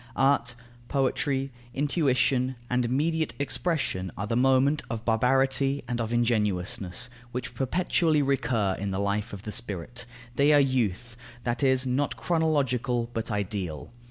Art, 0.15 0.55
poetry, 0.87 1.51
intuition, 1.75 2.55
and 2.71 2.83
immediate 2.83 3.35
expression 3.37 4.11
are 4.17 4.25
the 4.25 4.35
moment 4.35 4.81
of 4.89 5.05
barbarity 5.05 5.83
and 5.87 6.01
of 6.01 6.11
ingenuousness, 6.11 7.07
which 7.31 7.53
perpetually 7.53 8.23
recur 8.23 8.75
in 8.79 8.89
the 8.89 8.97
life 8.99 9.31
of 9.31 9.43
the 9.43 9.51
spirit; 9.51 10.05
they 10.37 10.53
are 10.53 10.59
youth, 10.59 11.15
that 11.43 11.61
is, 11.61 11.85
not 11.85 12.17
chronological, 12.17 13.11
but 13.13 13.29
ideal. 13.29 13.91